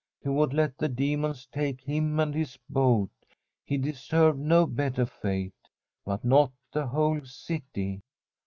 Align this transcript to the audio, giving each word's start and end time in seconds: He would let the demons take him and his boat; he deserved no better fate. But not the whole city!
He 0.23 0.29
would 0.29 0.51
let 0.51 0.79
the 0.79 0.89
demons 0.89 1.45
take 1.45 1.81
him 1.81 2.19
and 2.19 2.33
his 2.33 2.57
boat; 2.67 3.11
he 3.63 3.77
deserved 3.77 4.39
no 4.39 4.65
better 4.65 5.05
fate. 5.05 5.53
But 6.05 6.25
not 6.25 6.51
the 6.71 6.87
whole 6.87 7.21
city! 7.23 8.01